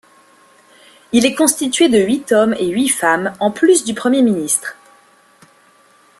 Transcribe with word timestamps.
Il 1.11 1.27
est 1.27 1.35
constitué 1.35 1.87
de 1.87 1.99
huit 1.99 2.31
hommes 2.31 2.55
et 2.57 2.65
huit 2.67 2.89
femmes 2.89 3.33
en 3.39 3.51
plus 3.51 3.83
du 3.83 3.93
premier 3.93 4.23
ministre. 4.23 4.75